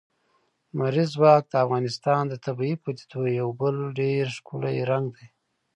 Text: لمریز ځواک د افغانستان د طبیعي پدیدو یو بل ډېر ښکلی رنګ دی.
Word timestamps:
لمریز 0.73 1.09
ځواک 1.15 1.43
د 1.49 1.53
افغانستان 1.65 2.21
د 2.27 2.33
طبیعي 2.45 2.75
پدیدو 2.83 3.21
یو 3.39 3.49
بل 3.59 3.75
ډېر 3.99 4.25
ښکلی 4.37 4.77
رنګ 4.89 5.05
دی. 5.15 5.27